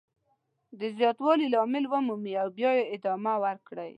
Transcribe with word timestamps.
د 0.79 0.81
زیاتوالي 0.97 1.47
لامل 1.53 1.83
ومومئ 1.87 2.33
او 2.41 2.47
بیا 2.57 2.71
یې 2.77 2.85
ادامه 2.95 3.33
ورکړئ. 3.45 3.89